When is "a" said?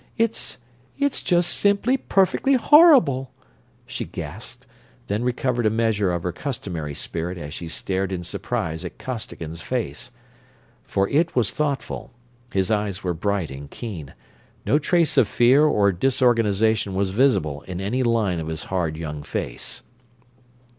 5.67-5.69